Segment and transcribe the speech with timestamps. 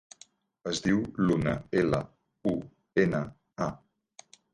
[0.69, 1.99] Es diu Luna: ela,
[2.53, 2.53] u,
[3.03, 3.21] ena,
[3.67, 3.69] a.